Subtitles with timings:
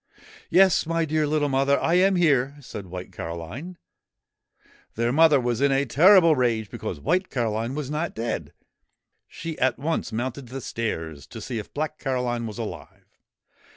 [0.49, 3.77] 'Yes, my dear little mother, I am here!' said White Caroline.
[4.95, 8.51] Their mother was in a terrible rage because White Caroline was not dead.
[9.27, 13.19] She at once mounted the stairs to see if Black Caroline was alive.